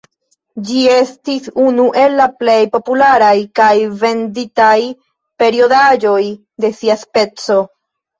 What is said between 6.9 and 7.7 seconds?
speco.